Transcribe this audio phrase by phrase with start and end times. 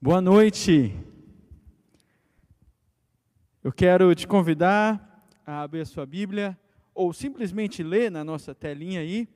[0.00, 0.94] Boa noite.
[3.64, 6.56] Eu quero te convidar a abrir a sua Bíblia
[6.94, 9.28] ou simplesmente ler na nossa telinha aí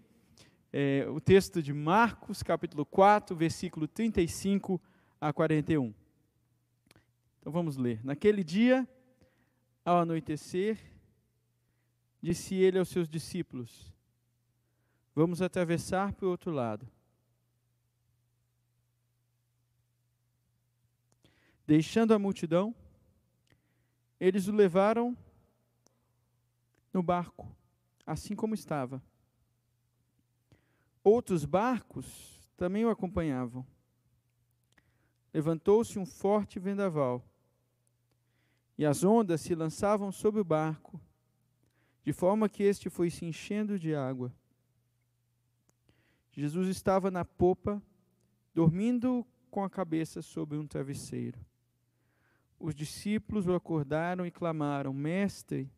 [0.72, 4.80] é, o texto de Marcos, capítulo 4, versículo 35
[5.20, 5.92] a 41.
[7.40, 7.98] Então vamos ler.
[8.04, 8.88] Naquele dia,
[9.84, 10.78] ao anoitecer,
[12.22, 13.92] disse ele aos seus discípulos:
[15.12, 16.86] Vamos atravessar para o outro lado.
[21.72, 22.74] Deixando a multidão,
[24.20, 25.16] eles o levaram
[26.92, 27.48] no barco,
[28.04, 29.02] assim como estava.
[31.02, 33.66] Outros barcos também o acompanhavam.
[35.32, 37.24] Levantou-se um forte vendaval,
[38.76, 41.00] e as ondas se lançavam sobre o barco,
[42.04, 44.30] de forma que este foi se enchendo de água.
[46.32, 47.82] Jesus estava na popa,
[48.52, 51.40] dormindo com a cabeça sobre um travesseiro
[52.62, 55.68] os discípulos o acordaram e clamaram: Mestre,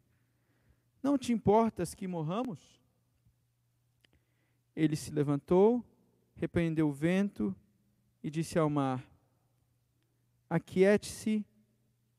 [1.03, 2.79] não te importas que morramos?
[4.77, 5.83] Ele se levantou,
[6.37, 7.57] repreendeu o vento
[8.23, 9.03] e disse ao mar:
[10.49, 11.45] Aquiete-se,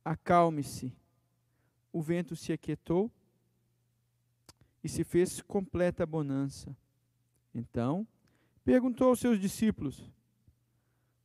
[0.04, 0.92] acalme-se.
[1.94, 3.10] O vento se aquietou
[4.84, 6.76] e se fez completa bonança.
[7.54, 8.06] Então,
[8.64, 10.12] perguntou aos seus discípulos: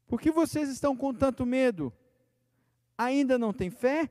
[0.07, 1.91] Por que vocês estão com tanto medo?
[3.01, 4.11] Ainda não tem fé?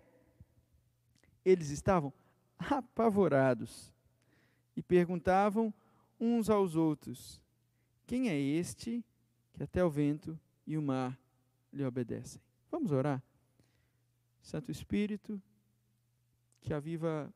[1.46, 2.12] Eles estavam
[2.58, 3.94] apavorados
[4.76, 5.72] e perguntavam
[6.20, 7.40] uns aos outros:
[8.08, 9.06] Quem é este
[9.54, 11.18] que até o vento e o mar
[11.72, 12.42] lhe obedecem?
[12.72, 13.24] Vamos orar.
[14.42, 15.40] Santo Espírito,
[16.60, 17.32] que aviva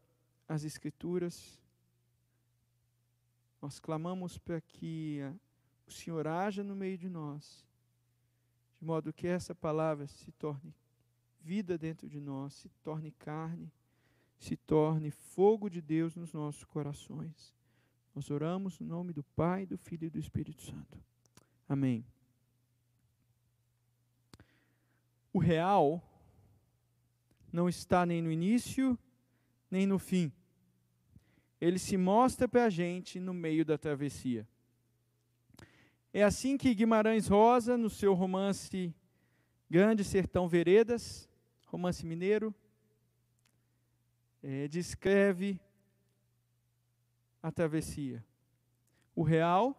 [0.47, 1.61] as Escrituras,
[3.61, 5.19] nós clamamos para que
[5.87, 7.63] o Senhor haja no meio de nós,
[8.79, 10.73] de modo que essa palavra se torne
[11.43, 13.71] vida dentro de nós, se torne carne,
[14.39, 17.53] se torne fogo de Deus nos nossos corações.
[18.15, 20.97] Nós oramos no nome do Pai, do Filho e do Espírito Santo.
[21.67, 22.05] Amém.
[25.33, 26.01] O real
[27.51, 28.97] não está nem no início,
[29.69, 30.31] nem no fim.
[31.59, 34.47] Ele se mostra para a gente no meio da travessia.
[36.13, 38.93] É assim que Guimarães Rosa, no seu romance
[39.69, 41.27] Grande Sertão Veredas,
[41.73, 42.53] romance mineiro,
[44.43, 45.59] é, descreve
[47.41, 48.23] a travessia.
[49.15, 49.75] O real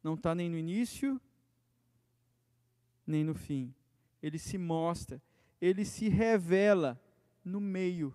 [0.00, 1.20] não está nem no início,
[3.04, 3.74] nem no fim.
[4.22, 5.20] Ele se mostra,
[5.60, 7.00] ele se revela
[7.44, 8.14] no meio,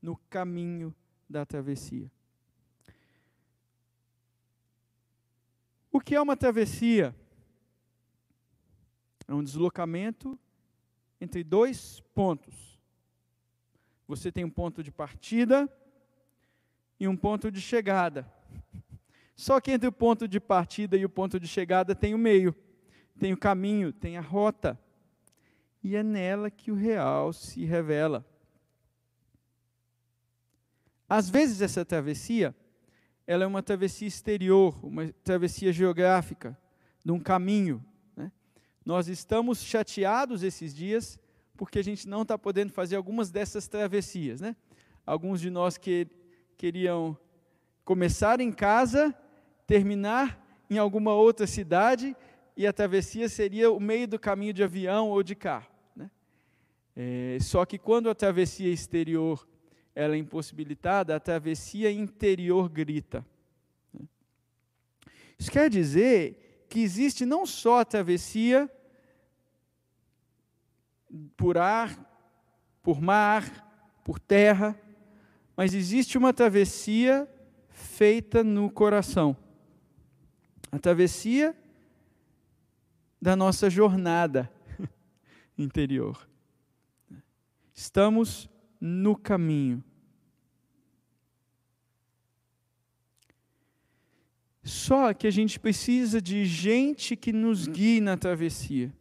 [0.00, 0.94] no caminho
[1.28, 2.08] da travessia.
[5.90, 7.12] O que é uma travessia?
[9.26, 10.38] É um deslocamento
[11.20, 12.78] entre dois pontos.
[14.06, 15.68] Você tem um ponto de partida
[16.98, 18.30] e um ponto de chegada.
[19.34, 22.54] Só que entre o ponto de partida e o ponto de chegada tem o meio,
[23.18, 24.78] tem o caminho, tem a rota.
[25.82, 28.24] E é nela que o real se revela.
[31.08, 32.54] Às vezes essa travessia,
[33.26, 36.58] ela é uma travessia exterior, uma travessia geográfica,
[37.04, 37.84] de um caminho,
[38.86, 41.18] nós estamos chateados esses dias
[41.56, 44.54] porque a gente não está podendo fazer algumas dessas travessias, né?
[45.04, 46.06] Alguns de nós que
[46.56, 47.18] queriam
[47.84, 49.12] começar em casa,
[49.66, 52.14] terminar em alguma outra cidade
[52.56, 55.70] e a travessia seria o meio do caminho de avião ou de carro.
[55.94, 56.08] Né?
[56.94, 59.48] É, só que quando a travessia exterior
[59.94, 63.26] ela é impossibilitada, a travessia interior grita.
[63.92, 64.06] Né?
[65.38, 68.70] Isso quer dizer que existe não só a travessia
[71.36, 71.98] por ar,
[72.82, 74.78] por mar, por terra,
[75.56, 77.28] mas existe uma travessia
[77.68, 79.36] feita no coração.
[80.70, 81.56] A travessia
[83.20, 84.50] da nossa jornada
[85.56, 86.28] interior.
[87.74, 88.48] Estamos
[88.80, 89.82] no caminho.
[94.62, 98.92] Só que a gente precisa de gente que nos guie na travessia.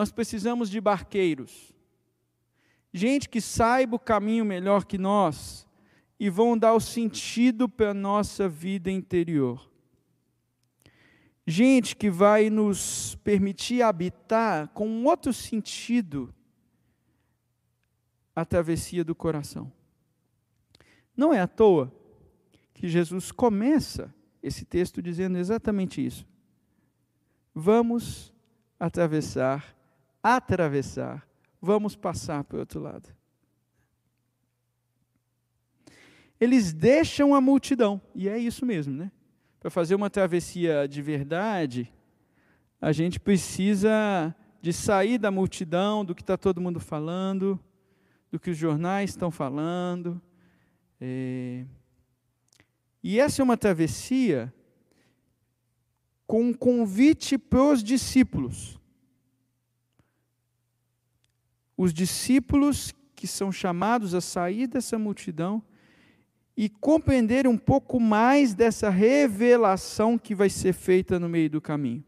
[0.00, 1.74] Nós precisamos de barqueiros,
[2.90, 5.68] gente que saiba o caminho melhor que nós
[6.18, 9.70] e vão dar o sentido para a nossa vida interior.
[11.46, 16.34] Gente que vai nos permitir habitar com um outro sentido
[18.34, 19.70] a travessia do coração.
[21.14, 21.94] Não é à toa
[22.72, 26.26] que Jesus começa esse texto dizendo exatamente isso.
[27.54, 28.32] Vamos
[28.78, 29.76] atravessar,
[30.22, 31.26] atravessar,
[31.60, 33.08] vamos passar para o outro lado.
[36.40, 39.12] Eles deixam a multidão, e é isso mesmo, né?
[39.60, 41.92] Para fazer uma travessia de verdade,
[42.80, 47.60] a gente precisa de sair da multidão, do que está todo mundo falando,
[48.30, 50.20] do que os jornais estão falando.
[50.98, 51.66] É...
[53.02, 54.52] E essa é uma travessia
[56.26, 58.79] com um convite para os discípulos.
[61.82, 65.62] Os discípulos que são chamados a sair dessa multidão
[66.54, 72.04] e compreender um pouco mais dessa revelação que vai ser feita no meio do caminho.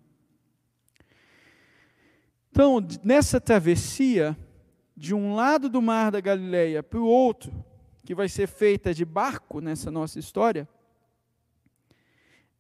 [2.51, 4.37] Então, nessa travessia,
[4.95, 7.65] de um lado do mar da Galileia para o outro,
[8.05, 10.69] que vai ser feita de barco nessa nossa história,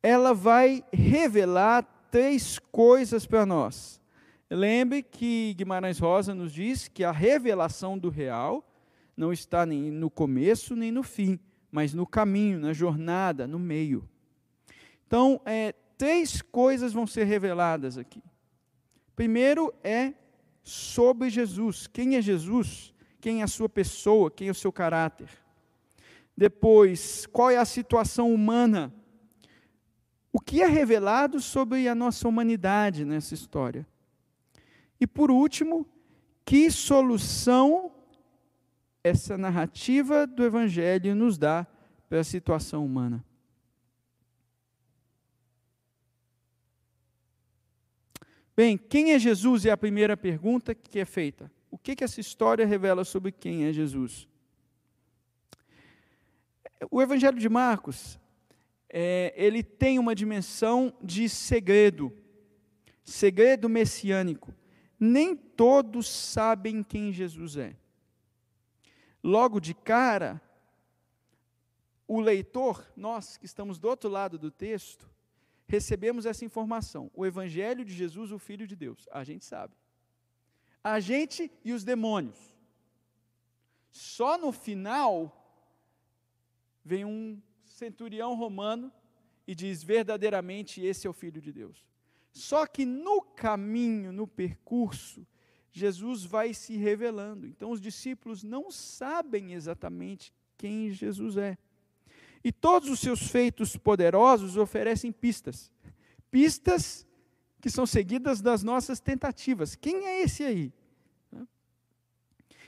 [0.03, 4.02] ela vai revelar três coisas para nós.
[4.55, 8.69] Lembre que Guimarães Rosa nos diz que a revelação do real
[9.17, 11.41] não está nem no começo nem no fim,
[11.71, 14.07] mas no caminho, na jornada, no meio.
[15.07, 18.23] Então, é, três coisas vão ser reveladas aqui.
[19.17, 20.13] Primeiro é
[20.63, 21.87] sobre Jesus.
[21.87, 22.93] Quem é Jesus?
[23.21, 24.31] Quem é a sua pessoa?
[24.31, 25.31] Quem é o seu caráter?
[26.37, 28.93] Depois, qual é a situação humana?
[30.31, 33.87] O que é revelado sobre a nossa humanidade nessa história?
[35.03, 35.85] E por último,
[36.45, 37.93] que solução
[39.03, 41.67] essa narrativa do Evangelho nos dá
[42.09, 43.25] para a situação humana.
[48.55, 51.51] Bem, quem é Jesus é a primeira pergunta que é feita.
[51.69, 54.29] O que, que essa história revela sobre quem é Jesus?
[56.93, 58.21] O Evangelho de Marcos,
[58.89, 62.17] é, ele tem uma dimensão de segredo,
[63.03, 64.55] segredo messiânico.
[65.05, 67.75] Nem todos sabem quem Jesus é
[69.23, 70.43] logo de cara,
[72.09, 75.09] o leitor, nós que estamos do outro lado do texto,
[75.67, 77.11] recebemos essa informação.
[77.15, 79.09] O Evangelho de Jesus, o Filho de Deus.
[79.13, 79.75] A gente sabe.
[80.83, 82.39] A gente e os demônios.
[83.91, 85.39] Só no final
[86.85, 88.93] vem um centurião romano
[89.47, 91.92] e diz verdadeiramente esse é o Filho de Deus.
[92.33, 95.27] Só que no caminho, no percurso,
[95.71, 97.47] Jesus vai se revelando.
[97.47, 101.57] Então os discípulos não sabem exatamente quem Jesus é.
[102.45, 105.71] E todos os seus feitos poderosos oferecem pistas.
[106.31, 107.07] Pistas
[107.61, 109.77] que são seguidas das nossas tentativas.
[109.77, 110.73] Quem é esse aí?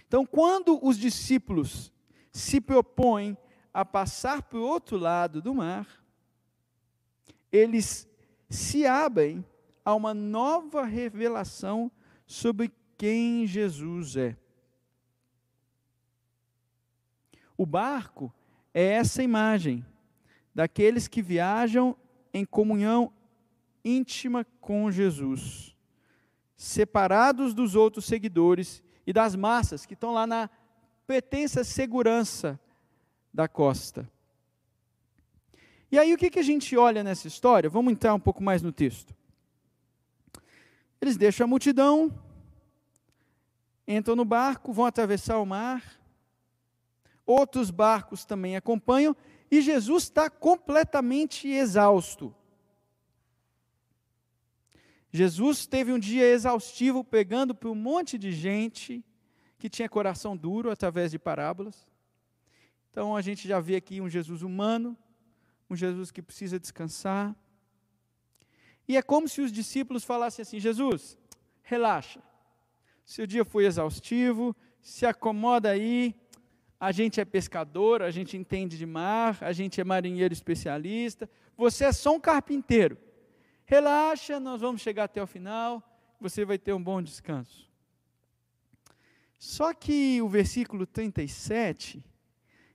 [0.06, 1.92] Então, quando os discípulos
[2.30, 3.36] se propõem
[3.72, 6.04] a passar para o outro lado do mar,
[7.50, 8.08] eles
[8.48, 9.44] se abrem
[9.84, 11.90] a uma nova revelação
[12.26, 14.36] sobre quem Jesus é.
[17.56, 18.32] O barco
[18.72, 19.84] é essa imagem
[20.54, 21.96] daqueles que viajam
[22.32, 23.12] em comunhão
[23.84, 25.76] íntima com Jesus,
[26.56, 30.48] separados dos outros seguidores e das massas que estão lá na
[31.06, 32.58] pretensa segurança
[33.32, 34.10] da costa.
[35.92, 37.68] E aí o que, que a gente olha nessa história?
[37.70, 39.14] Vamos entrar um pouco mais no texto.
[41.04, 42.18] Eles deixam a multidão,
[43.86, 46.00] entram no barco, vão atravessar o mar.
[47.26, 49.14] Outros barcos também acompanham
[49.50, 52.34] e Jesus está completamente exausto.
[55.12, 59.04] Jesus teve um dia exaustivo pegando para um monte de gente
[59.58, 61.86] que tinha coração duro através de parábolas.
[62.90, 64.96] Então a gente já vê aqui um Jesus humano,
[65.68, 67.36] um Jesus que precisa descansar.
[68.86, 71.18] E é como se os discípulos falassem assim: Jesus,
[71.62, 72.22] relaxa,
[73.04, 76.14] seu dia foi exaustivo, se acomoda aí.
[76.78, 81.30] A gente é pescador, a gente entende de mar, a gente é marinheiro especialista.
[81.56, 82.98] Você é só um carpinteiro.
[83.64, 85.82] Relaxa, nós vamos chegar até o final,
[86.20, 87.70] você vai ter um bom descanso.
[89.38, 92.04] Só que o versículo 37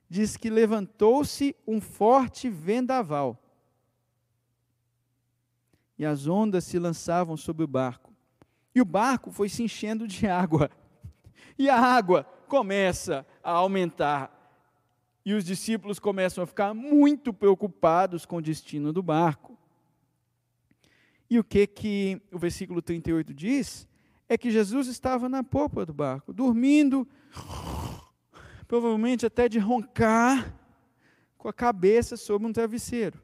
[0.10, 3.40] diz que levantou-se um forte vendaval.
[6.00, 8.10] E as ondas se lançavam sobre o barco
[8.74, 10.70] e o barco foi se enchendo de água.
[11.58, 14.36] E a água começa a aumentar.
[15.26, 19.58] E os discípulos começam a ficar muito preocupados com o destino do barco.
[21.30, 23.88] E o que que o versículo 38 diz?
[24.28, 27.08] É que Jesus estava na popa do barco, dormindo,
[28.68, 30.56] provavelmente até de roncar,
[31.38, 33.22] com a cabeça sobre um travesseiro.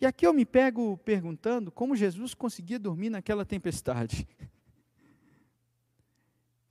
[0.00, 4.26] E aqui eu me pego perguntando como Jesus conseguia dormir naquela tempestade.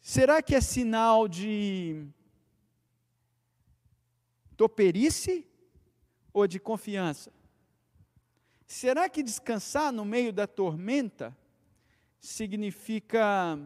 [0.02, 2.08] Será que é sinal de
[4.58, 5.46] toperice
[6.34, 7.32] ou de confiança?
[8.66, 11.38] Será que descansar no meio da tormenta
[12.20, 13.60] significa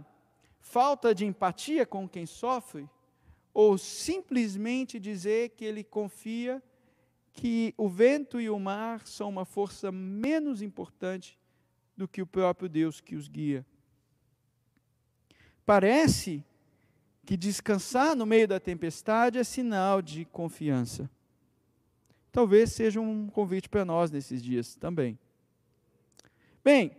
[0.59, 2.89] falta de empatia com quem sofre?
[3.53, 6.61] Ou simplesmente dizer que ele confia
[7.33, 11.37] que o vento e o mar são uma força menos importante
[11.97, 13.65] do que o próprio Deus que os guia?
[15.65, 16.43] Parece
[17.25, 21.09] que descansar no meio da tempestade é sinal de confiança.
[22.31, 25.17] Talvez seja um convite para nós nesses dias também.
[26.63, 26.95] Bem,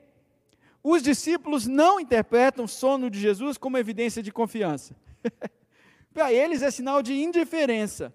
[0.82, 4.96] os discípulos não interpretam o sono de Jesus como evidência de confiança.
[6.12, 8.14] para eles é sinal de indiferença.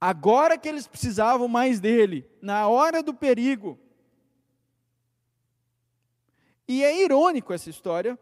[0.00, 3.78] Agora que eles precisavam mais dele, na hora do perigo.
[6.66, 8.18] E é irônico essa história,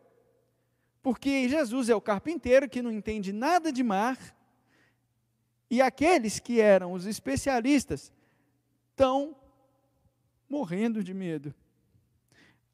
[1.02, 4.18] porque Jesus é o carpinteiro que não entende nada de mar,
[5.68, 8.12] e aqueles que eram os especialistas
[8.90, 9.36] estão
[10.48, 11.54] morrendo de medo.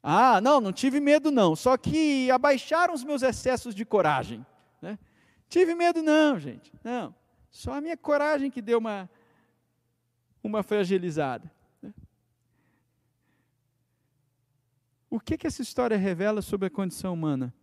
[0.01, 4.45] Ah, não, não tive medo não, só que abaixaram os meus excessos de coragem.
[4.81, 4.99] Né?
[5.49, 7.15] Tive medo não, gente, não.
[7.53, 9.09] Só a minha coragem que deu uma,
[10.43, 11.49] uma fragilizada.
[15.09, 17.53] O que, que essa história revela sobre a condição humana?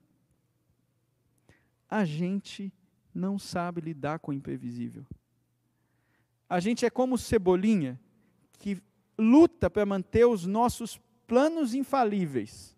[1.90, 2.72] a gente
[3.12, 5.04] não sabe lidar com o imprevisível.
[6.48, 7.98] A gente é como cebolinha
[8.58, 8.80] que
[9.18, 12.76] luta para manter os nossos planos infalíveis.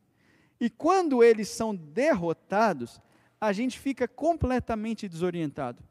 [0.59, 3.00] E quando eles são derrotados,
[3.40, 5.83] a gente fica completamente desorientado.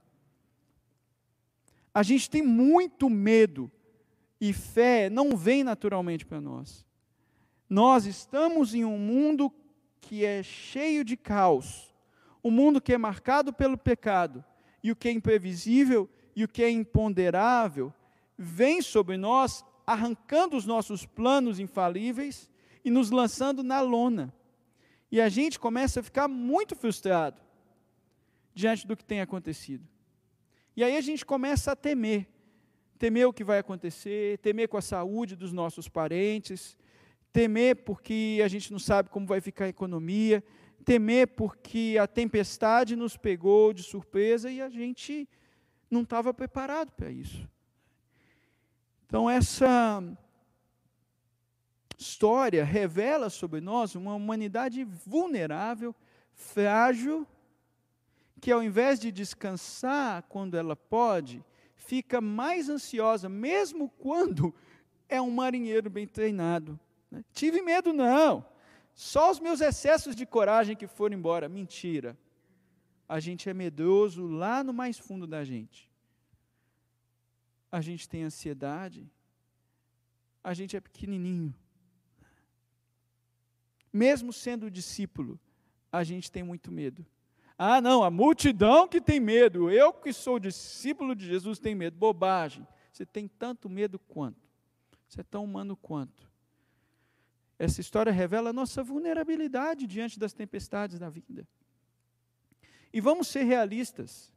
[1.94, 3.72] A gente tem muito medo
[4.40, 6.86] e fé não vem naturalmente para nós.
[7.70, 9.52] Nós estamos em um mundo
[10.00, 11.92] que é cheio de caos
[12.44, 14.44] um mundo que é marcado pelo pecado,
[14.84, 17.94] e o que é imprevisível e o que é imponderável,
[18.38, 22.50] vem sobre nós, arrancando os nossos planos infalíveis
[22.84, 24.34] e nos lançando na lona.
[25.12, 27.42] E a gente começa a ficar muito frustrado
[28.56, 29.86] diante do que tem acontecido.
[30.76, 32.28] E aí a gente começa a temer.
[32.98, 36.78] Temer o que vai acontecer, temer com a saúde dos nossos parentes,
[37.34, 40.44] temer porque a gente não sabe como vai ficar a economia,
[40.86, 45.28] temer porque a tempestade nos pegou de surpresa e a gente
[45.90, 47.48] não estava preparado para isso.
[49.06, 50.02] Então, essa
[51.98, 55.94] história revela sobre nós uma humanidade vulnerável,
[56.34, 57.28] frágil,
[58.42, 61.46] que ao invés de descansar quando ela pode,
[61.76, 64.54] fica mais ansiosa, mesmo quando
[65.08, 66.78] é um marinheiro bem treinado.
[67.12, 67.24] Né?
[67.32, 68.44] Tive medo, não.
[68.96, 71.48] Só os meus excessos de coragem que foram embora.
[71.48, 72.18] Mentira.
[73.08, 75.88] A gente é medroso lá no mais fundo da gente.
[77.72, 79.08] A gente tem ansiedade.
[80.44, 81.54] A gente é pequenininho.
[83.94, 85.40] Mesmo sendo discípulo,
[85.92, 87.06] a gente tem muito medo.
[87.64, 89.70] Ah, não, a multidão que tem medo.
[89.70, 91.96] Eu que sou discípulo de Jesus tenho medo.
[91.96, 92.68] Bobagem.
[92.92, 94.50] Você tem tanto medo quanto.
[95.08, 96.28] Você é tão humano quanto.
[97.60, 101.48] Essa história revela a nossa vulnerabilidade diante das tempestades da vida.
[102.92, 104.34] E vamos ser realistas.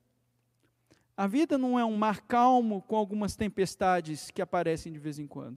[1.16, 5.26] A vida não é um mar calmo com algumas tempestades que aparecem de vez em
[5.26, 5.56] quando.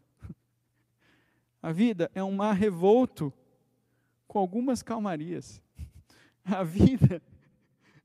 [1.62, 3.34] A vida é um mar revolto
[4.26, 5.62] com algumas calmarias.
[6.46, 7.22] A vida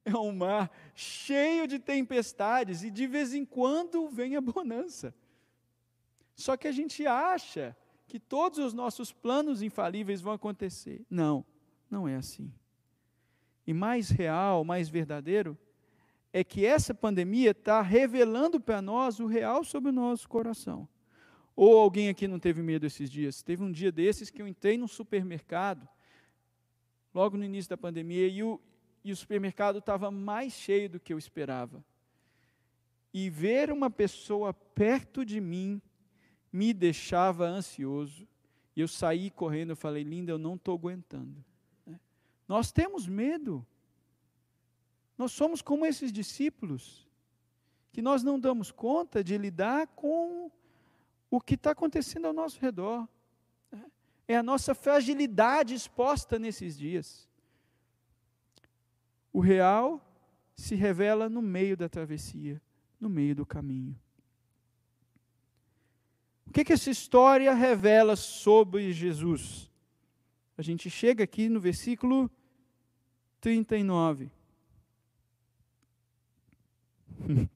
[0.05, 5.15] é um mar cheio de tempestades e de vez em quando vem a bonança.
[6.35, 11.05] Só que a gente acha que todos os nossos planos infalíveis vão acontecer.
[11.09, 11.45] Não,
[11.91, 12.53] não é assim.
[13.67, 15.57] E mais real, mais verdadeiro,
[16.33, 20.89] é que essa pandemia está revelando para nós o real sobre o nosso coração.
[21.55, 23.43] Ou alguém aqui não teve medo esses dias?
[23.43, 25.87] Teve um dia desses que eu entrei num supermercado,
[27.15, 28.59] logo no início da pandemia, e o,
[29.05, 31.85] e o supermercado estava mais cheio do que eu esperava.
[33.13, 35.83] E ver uma pessoa perto de mim
[36.53, 38.27] me deixava ansioso.
[38.75, 41.45] E eu saí correndo, e falei, linda, eu não estou aguentando.
[41.85, 41.99] Né?
[42.49, 43.67] Nós temos medo.
[45.19, 47.07] Nós somos como esses discípulos,
[47.93, 50.51] que nós não damos conta de lidar com
[51.31, 53.07] o que está acontecendo ao nosso redor.
[53.71, 53.85] Né?
[54.27, 57.29] É a nossa fragilidade exposta nesses dias.
[59.33, 60.01] O real
[60.55, 62.61] se revela no meio da travessia,
[63.01, 63.99] no meio do caminho.
[66.47, 69.71] O que, que essa história revela sobre Jesus?
[70.57, 72.31] A gente chega aqui no versículo
[73.41, 74.31] 39.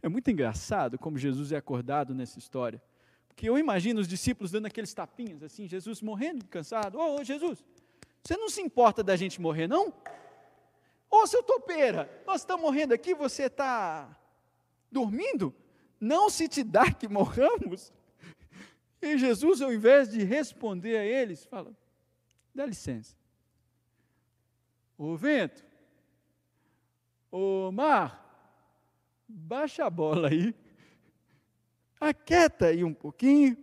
[0.00, 2.80] É muito engraçado como Jesus é acordado nessa história.
[3.26, 6.96] Porque eu imagino os discípulos dando aqueles tapinhas assim, Jesus morrendo cansado.
[6.96, 7.64] Ô oh, Jesus,
[8.22, 9.92] você não se importa da gente morrer, não?
[11.10, 14.16] Ô, seu topeira, nós estamos morrendo aqui, você está
[14.90, 15.54] dormindo?
[15.98, 17.92] Não se te dá que morramos?
[19.00, 21.74] E Jesus, ao invés de responder a eles, fala:
[22.54, 23.16] dá licença.
[24.98, 25.64] Ô vento,
[27.30, 28.24] ô mar,
[29.26, 30.52] baixa a bola aí,
[32.00, 33.56] aquieta aí um pouquinho,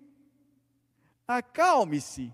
[1.28, 2.34] acalme-se,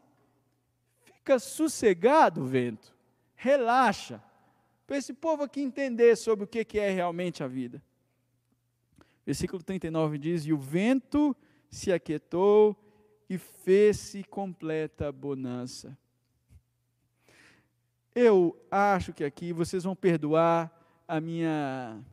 [1.04, 2.96] fica sossegado, vento,
[3.36, 4.24] relaxa
[4.92, 7.82] para esse povo aqui entender sobre o que é realmente a vida.
[9.26, 11.34] Versículo 39 diz: E o vento
[11.70, 12.76] se aquietou
[13.30, 15.98] e fez-se completa bonança.
[18.14, 20.70] Eu acho que aqui vocês vão perdoar
[21.08, 22.04] a minha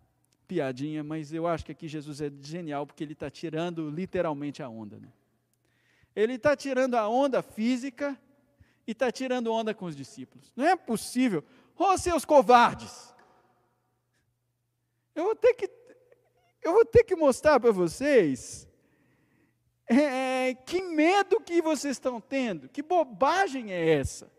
[0.47, 4.69] piadinha, mas eu acho que aqui Jesus é genial porque ele está tirando literalmente a
[4.69, 5.01] onda.
[5.01, 5.09] Né?
[6.15, 8.17] Ele está tirando a onda física
[8.87, 10.53] e está tirando onda com os discípulos.
[10.55, 11.45] Não é possível.
[11.79, 13.15] Ó oh, seus covardes!
[15.15, 15.71] Eu vou ter que,
[16.63, 18.69] eu vou ter que mostrar para vocês
[19.87, 24.31] é, que medo que vocês estão tendo, que bobagem é essa.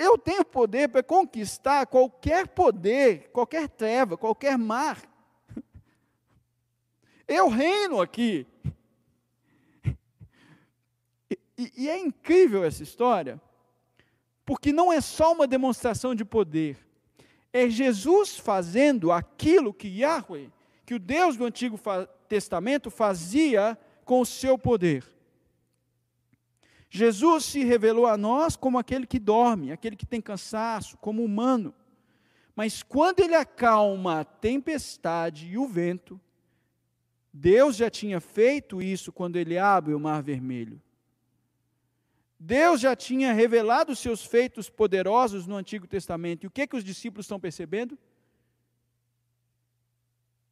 [0.00, 5.02] Eu tenho poder para conquistar qualquer poder, qualquer treva, qualquer mar.
[7.26, 8.46] Eu reino aqui.
[11.58, 13.40] E, e é incrível essa história,
[14.46, 16.78] porque não é só uma demonstração de poder,
[17.52, 20.50] é Jesus fazendo aquilo que Yahweh,
[20.86, 21.78] que o Deus do Antigo
[22.28, 25.04] Testamento fazia com o seu poder.
[26.88, 31.74] Jesus se revelou a nós como aquele que dorme, aquele que tem cansaço, como humano.
[32.54, 36.20] Mas quando ele acalma a tempestade e o vento,
[37.32, 40.80] Deus já tinha feito isso quando ele abre o mar vermelho.
[42.38, 46.44] Deus já tinha revelado os seus feitos poderosos no Antigo Testamento.
[46.44, 47.98] E o que, que os discípulos estão percebendo?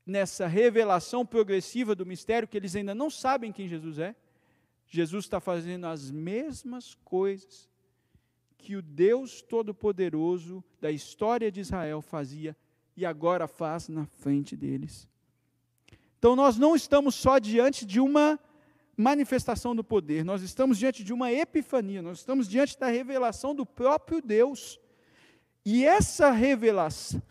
[0.07, 4.14] Nessa revelação progressiva do mistério, que eles ainda não sabem quem Jesus é,
[4.87, 7.68] Jesus está fazendo as mesmas coisas
[8.57, 12.57] que o Deus Todo-Poderoso da história de Israel fazia
[12.97, 15.09] e agora faz na frente deles.
[16.18, 18.40] Então nós não estamos só diante de uma
[18.96, 23.66] manifestação do poder, nós estamos diante de uma epifania, nós estamos diante da revelação do
[23.66, 24.78] próprio Deus.
[25.64, 27.22] E essa revelação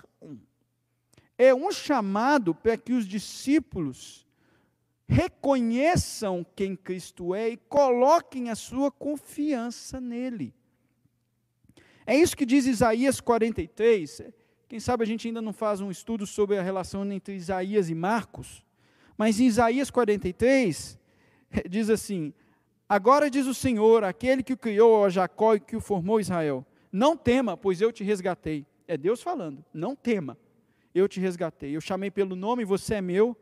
[1.38, 4.26] é um chamado para que os discípulos
[5.08, 10.54] reconheçam quem Cristo é e coloquem a sua confiança nele.
[12.06, 14.21] É isso que diz Isaías 43.
[14.67, 17.95] Quem sabe a gente ainda não faz um estudo sobre a relação entre Isaías e
[17.95, 18.63] Marcos,
[19.17, 20.97] mas em Isaías 43,
[21.70, 22.34] diz assim:
[22.88, 26.66] Agora diz o Senhor, aquele que o criou a Jacó e que o formou Israel:
[26.92, 28.66] Não tema, pois eu te resgatei.
[28.88, 30.38] É Deus falando: Não tema,
[30.94, 31.76] eu te resgatei.
[31.76, 33.36] Eu chamei pelo nome, você é meu.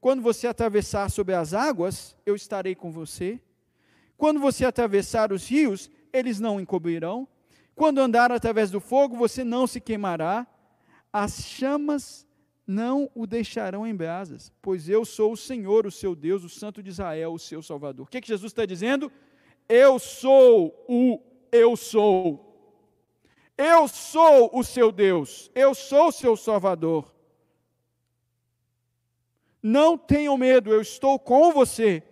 [0.00, 3.40] Quando você atravessar sobre as águas, eu estarei com você.
[4.16, 7.26] Quando você atravessar os rios, eles não encobrirão.
[7.74, 10.46] Quando andar através do fogo, você não se queimará.
[11.12, 12.26] As chamas
[12.66, 16.82] não o deixarão em brasas, pois eu sou o Senhor, o seu Deus, o Santo
[16.82, 18.06] de Israel, o seu Salvador.
[18.06, 19.12] O que, que Jesus está dizendo?
[19.68, 21.20] Eu sou o
[21.54, 22.50] eu sou.
[23.56, 27.14] Eu sou o seu Deus, eu sou o seu Salvador.
[29.62, 32.02] Não tenham medo, eu estou com você.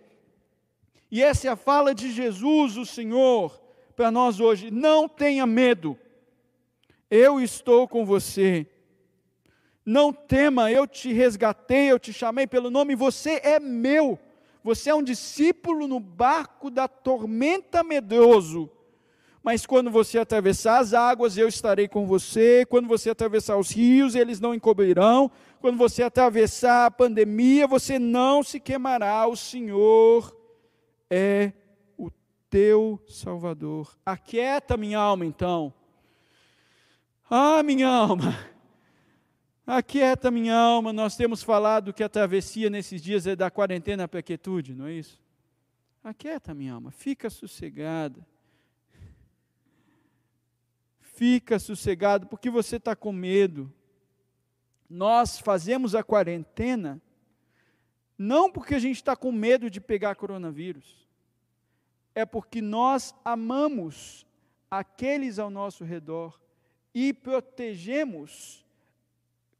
[1.11, 3.61] E essa é a fala de Jesus, o Senhor,
[3.95, 4.71] para nós hoje.
[4.71, 5.99] Não tenha medo,
[7.11, 8.65] eu estou com você.
[9.85, 14.17] Não tema, eu te resgatei, eu te chamei pelo nome, você é meu.
[14.63, 18.69] Você é um discípulo no barco da tormenta medroso.
[19.43, 22.65] Mas quando você atravessar as águas, eu estarei com você.
[22.65, 25.29] Quando você atravessar os rios, eles não encobrirão.
[25.59, 29.27] Quando você atravessar a pandemia, você não se queimará.
[29.27, 30.33] O Senhor
[31.09, 31.51] é
[31.97, 32.09] o
[32.49, 33.97] teu Salvador.
[34.05, 35.73] Aquieta minha alma, então.
[37.29, 38.52] Ah, minha alma
[39.65, 44.19] Aquieta minha alma, nós temos falado que a travessia nesses dias é da quarentena para
[44.19, 45.21] a quietude, não é isso?
[46.03, 48.27] Aquieta minha alma, fica sossegada.
[50.99, 53.71] Fica sossegado, porque você está com medo.
[54.89, 57.01] Nós fazemos a quarentena
[58.17, 61.07] Não porque a gente está com medo de pegar coronavírus,
[62.13, 64.25] é porque nós amamos
[64.69, 66.39] aqueles ao nosso redor
[66.93, 68.62] e protegemos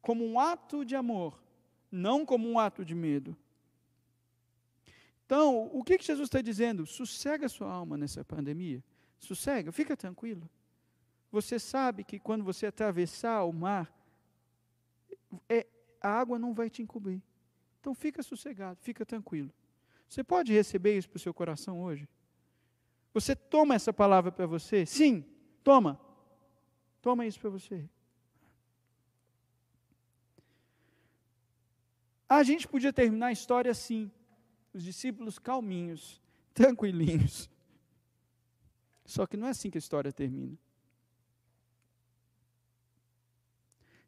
[0.04, 1.42] como um ato de amor,
[1.90, 3.34] não como um ato de medo.
[5.24, 6.84] Então, o que, que Jesus está dizendo?
[6.84, 8.84] Sossega sua alma nessa pandemia.
[9.18, 10.48] Sossega, fica tranquilo.
[11.32, 13.90] Você sabe que quando você atravessar o mar,
[15.48, 15.66] é,
[16.02, 17.22] a água não vai te encobrir.
[17.80, 19.50] Então fica sossegado, fica tranquilo.
[20.06, 22.06] Você pode receber isso para o seu coração hoje?
[23.14, 24.84] Você toma essa palavra para você?
[24.84, 25.24] Sim,
[25.62, 25.98] toma.
[27.00, 27.88] Toma isso para você.
[32.28, 34.10] A gente podia terminar a história assim:
[34.72, 36.20] os discípulos calminhos,
[36.54, 37.50] tranquilinhos.
[39.04, 40.56] Só que não é assim que a história termina.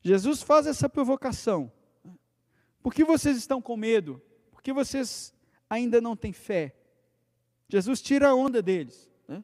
[0.02, 1.70] Jesus faz essa provocação.
[2.82, 4.22] Por que vocês estão com medo?
[4.52, 5.34] Por que vocês
[5.68, 6.74] ainda não têm fé?
[7.68, 9.10] Jesus tira a onda deles.
[9.26, 9.42] Né?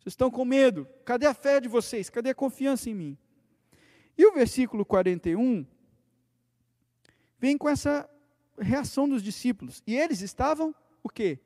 [0.00, 0.86] Vocês estão com medo.
[1.04, 2.10] Cadê a fé de vocês?
[2.10, 3.18] Cadê a confiança em mim?
[4.18, 5.64] E o versículo 41
[7.40, 8.08] vem com essa
[8.58, 9.82] reação dos discípulos.
[9.86, 11.40] E eles estavam o quê?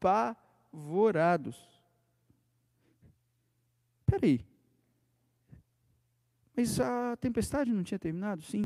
[0.00, 1.56] Apavorados.
[4.00, 4.46] Espera aí.
[6.56, 8.42] Mas a tempestade não tinha terminado?
[8.42, 8.62] Sim.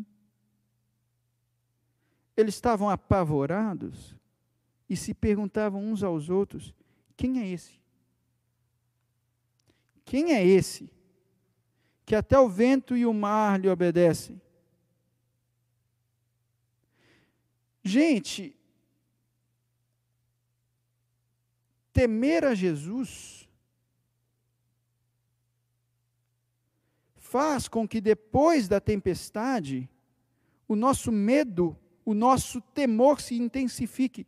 [2.37, 4.14] Eles estavam apavorados
[4.88, 6.75] e se perguntavam uns aos outros:
[7.16, 7.81] quem é esse?
[10.05, 10.90] Quem é esse
[12.05, 14.40] que até o vento e o mar lhe obedecem?
[17.83, 18.57] Gente,
[21.92, 23.49] temer a Jesus
[27.16, 29.88] faz com que depois da tempestade,
[30.68, 34.27] o nosso medo, o nosso temor se intensifique.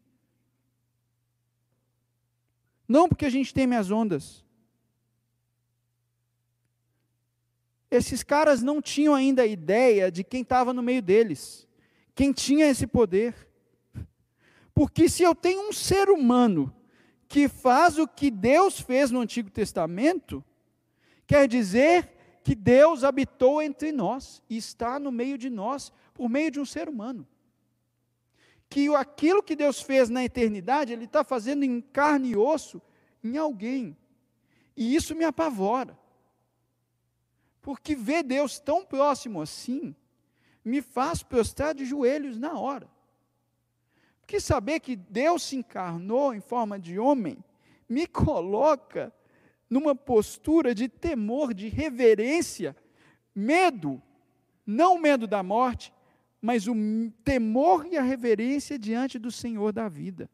[2.89, 4.45] Não porque a gente teme as ondas.
[7.91, 11.69] Esses caras não tinham ainda a ideia de quem estava no meio deles
[12.15, 13.35] quem tinha esse poder.
[14.75, 16.75] Porque se eu tenho um ser humano
[17.29, 20.45] que faz o que Deus fez no Antigo Testamento,
[21.27, 26.51] quer dizer que Deus habitou entre nós e está no meio de nós por meio
[26.51, 27.27] de um ser humano.
[28.69, 32.83] Que aquilo que Deus fez na eternidade, Ele está fazendo em carne e osso
[33.23, 33.97] em alguém.
[34.77, 35.99] E isso me apavora.
[37.63, 39.97] Porque ver Deus tão próximo assim,
[40.65, 42.89] me faz prostrar de joelhos na hora.
[44.21, 47.37] Porque saber que Deus se encarnou em forma de homem
[47.89, 49.13] me coloca
[49.69, 52.77] numa postura de temor, de reverência,
[53.35, 54.01] medo,
[54.67, 55.93] não medo da morte,
[56.41, 56.75] mas o
[57.25, 60.31] temor e a reverência diante do Senhor da vida.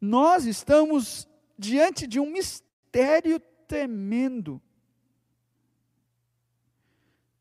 [0.00, 4.60] Nós estamos diante de um mistério tremendo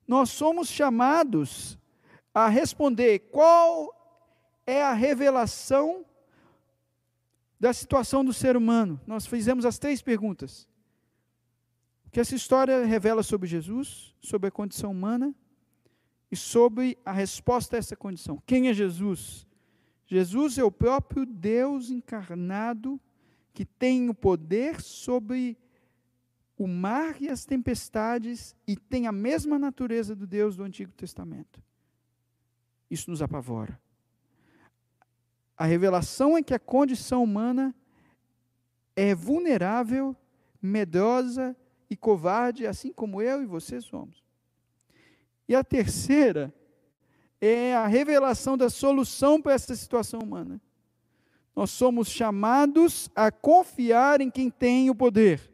[0.09, 1.77] nós somos chamados
[2.33, 3.93] a responder qual
[4.65, 6.03] é a revelação
[7.59, 8.99] da situação do ser humano.
[9.05, 10.67] Nós fizemos as três perguntas.
[12.07, 15.31] O que essa história revela sobre Jesus, sobre a condição humana
[16.31, 18.41] e sobre a resposta a essa condição.
[18.47, 19.45] Quem é Jesus?
[20.07, 22.99] Jesus é o próprio Deus encarnado
[23.53, 25.55] que tem o poder sobre
[26.59, 31.63] o mar e as tempestades e tem a mesma natureza do Deus do Antigo Testamento.
[32.91, 33.79] Isso nos apavora.
[35.57, 37.73] A revelação é que a condição humana
[38.93, 40.13] é vulnerável,
[40.61, 41.55] medrosa
[41.89, 44.21] e covarde, assim como eu e você somos.
[45.47, 46.53] E a terceira
[47.39, 50.61] é a revelação da solução para essa situação humana.
[51.55, 55.49] Nós somos chamados a confiar em quem tem o poder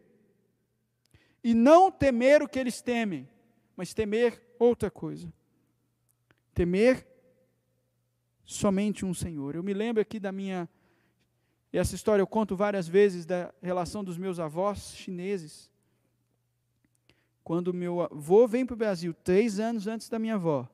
[1.46, 3.30] e não temer o que eles temem,
[3.78, 5.32] mas temer outra coisa.
[6.56, 7.06] Temer
[8.44, 9.54] somente um Senhor.
[9.54, 10.68] Eu me lembro aqui da minha.
[11.72, 15.70] Essa história eu conto várias vezes da relação dos meus avós chineses.
[17.44, 20.68] Quando meu avô vem para o Brasil, três anos antes da minha avó,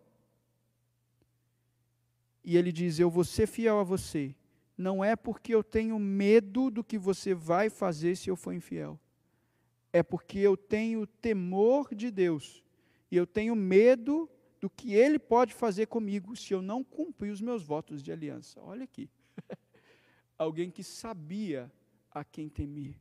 [2.46, 4.34] e ele diz: Eu vou ser fiel a você.
[4.78, 8.98] Não é porque eu tenho medo do que você vai fazer se eu for infiel
[9.94, 12.64] é porque eu tenho temor de Deus
[13.12, 17.42] e eu tenho medo do que Ele pode fazer comigo se eu não cumprir os
[17.42, 18.62] meus votos de aliança.
[18.62, 19.10] Olha aqui.
[20.38, 21.72] Alguém que sabia
[22.12, 22.96] a quem temer.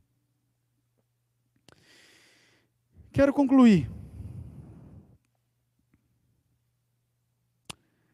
[3.11, 3.89] Quero concluir.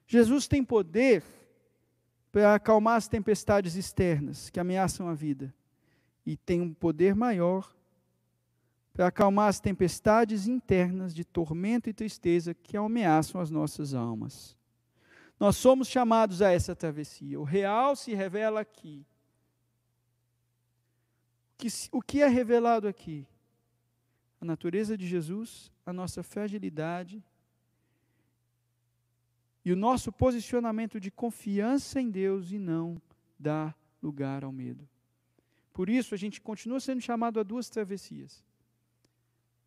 [0.07, 1.23] Jesus tem poder
[2.31, 5.53] para acalmar as tempestades externas que ameaçam a vida,
[6.25, 7.76] e tem um poder maior
[8.97, 14.57] para acalmar as tempestades internas de tormento e tristeza que ameaçam as nossas almas.
[15.39, 17.39] Nós somos chamados a essa travessia.
[17.39, 19.05] O real se revela aqui.
[21.91, 23.23] O que é revelado aqui?
[24.41, 27.23] A natureza de Jesus, a nossa fragilidade
[29.63, 32.99] e o nosso posicionamento de confiança em Deus e não
[33.37, 34.89] dar lugar ao medo.
[35.71, 38.46] Por isso, a gente continua sendo chamado a duas travessias: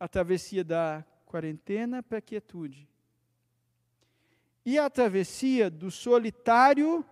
[0.01, 2.89] a travessia da quarentena para a quietude,
[4.65, 7.05] e a travessia do solitário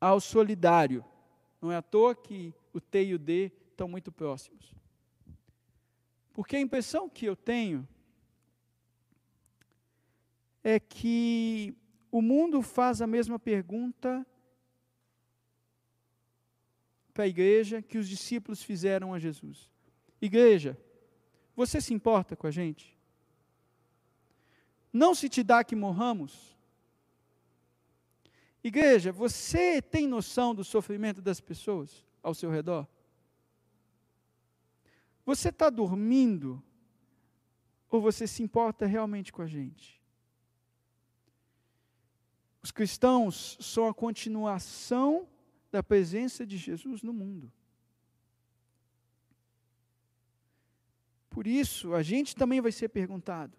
[0.00, 1.04] ao solidário.
[1.60, 4.74] Não é à toa que o T e o D estão muito próximos.
[6.32, 7.88] Porque a impressão que eu tenho
[10.62, 11.74] é que
[12.10, 14.26] o mundo faz a mesma pergunta
[17.14, 19.70] para a igreja que os discípulos fizeram a Jesus:
[20.20, 20.78] Igreja,
[21.56, 22.96] você se importa com a gente?
[24.92, 26.54] Não se te dá que morramos?
[28.62, 32.86] Igreja, você tem noção do sofrimento das pessoas ao seu redor?
[35.24, 36.62] Você está dormindo?
[37.88, 40.02] Ou você se importa realmente com a gente?
[42.62, 45.28] Os cristãos são a continuação
[45.70, 47.52] da presença de Jesus no mundo.
[51.36, 53.52] Por isso, a gente também vai ser perguntado: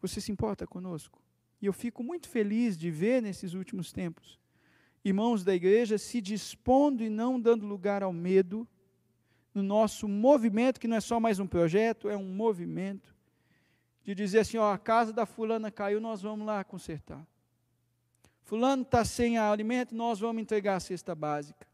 [0.00, 1.20] Você se importa conosco?
[1.60, 4.40] E eu fico muito feliz de ver nesses últimos tempos
[5.04, 8.66] irmãos da igreja se dispondo e não dando lugar ao medo
[9.52, 13.14] no nosso movimento, que não é só mais um projeto, é um movimento
[14.02, 17.26] de dizer assim: ó, a casa da fulana caiu, nós vamos lá consertar.
[18.40, 21.68] Fulano está sem alimento, nós vamos entregar a cesta básica.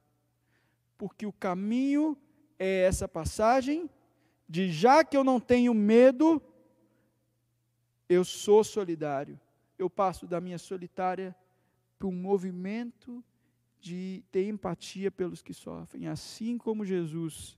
[0.97, 2.19] Porque o caminho
[2.59, 3.89] é essa passagem
[4.49, 6.43] de já que eu não tenho medo,
[8.09, 9.39] eu sou solidário.
[9.79, 11.37] Eu passo da minha solitária
[11.99, 13.23] para um movimento
[13.81, 17.57] de ter empatia pelos que sofrem, assim como Jesus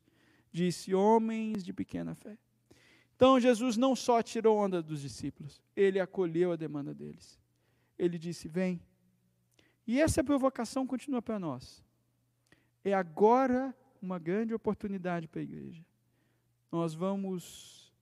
[0.53, 2.37] disse: homens de pequena fé.
[3.17, 7.39] Então Jesus não só tirou onda dos discípulos, ele acolheu a demanda deles.
[7.99, 8.81] Ele disse: Vem.
[9.87, 11.85] E essa provocação continua para nós.
[12.85, 15.85] É agora uma grande oportunidade para a igreja.
[16.71, 17.93] Nós vamos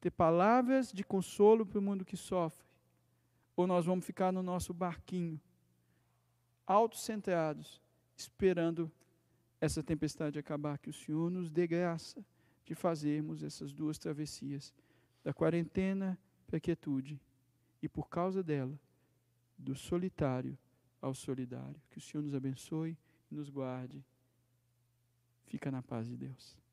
[0.00, 2.66] ter palavras de consolo para o mundo que sofre,
[3.56, 5.40] ou nós vamos ficar no nosso barquinho,
[6.66, 7.80] autocentrados,
[8.16, 8.90] esperando
[9.60, 12.24] essa tempestade acabar, que o Senhor nos dê graça
[12.64, 14.72] de fazermos essas duas travessias,
[15.24, 17.20] da quarentena para a quietude,
[17.82, 18.78] e por causa dela,
[19.56, 20.56] do solitário
[21.00, 21.80] ao solidário.
[21.90, 22.96] Que o Senhor nos abençoe
[23.30, 24.04] e nos guarde.
[25.48, 26.67] Fica na paz de Deus.